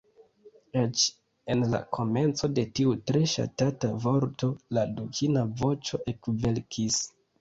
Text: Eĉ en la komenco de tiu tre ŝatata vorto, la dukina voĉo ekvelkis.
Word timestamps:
Eĉ 0.83 1.01
en 1.55 1.61
la 1.73 1.81
komenco 1.97 2.49
de 2.59 2.63
tiu 2.79 2.95
tre 3.11 3.21
ŝatata 3.35 3.91
vorto, 4.07 4.49
la 4.79 4.87
dukina 4.97 5.45
voĉo 5.61 6.01
ekvelkis. 6.15 6.99